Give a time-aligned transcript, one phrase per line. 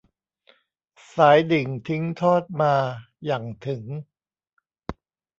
[1.13, 2.73] สายดิ่งทิ้งทอดมา
[3.25, 3.83] หยั่งถึง